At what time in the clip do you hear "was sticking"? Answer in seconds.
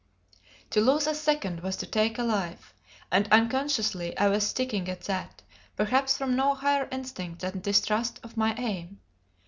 4.29-4.89